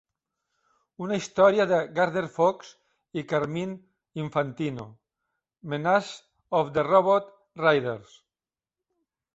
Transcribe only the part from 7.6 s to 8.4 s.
Raiders!"